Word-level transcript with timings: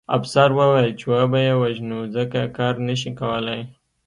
افسر 0.17 0.49
وویل 0.59 0.87
چې 0.99 1.05
وبه 1.13 1.39
یې 1.47 1.53
وژنو 1.61 1.99
ځکه 2.15 2.39
کار 2.57 2.73
نه 2.87 2.95
شي 3.01 3.11
کولی 3.19 3.61